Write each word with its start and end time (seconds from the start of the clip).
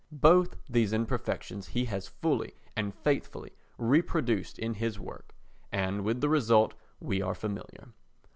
Both 0.23 0.55
these 0.67 0.93
imperfections 0.93 1.67
he 1.77 1.85
has 1.85 2.07
fully 2.07 2.55
and 2.75 2.91
faithfully 3.03 3.53
reproduced 3.77 4.57
in 4.57 4.73
his 4.73 4.99
work 4.99 5.35
and 5.71 6.03
with 6.03 6.21
the 6.21 6.27
result 6.29 6.73
we 6.99 7.21
are 7.21 7.35
familiar. 7.35 7.89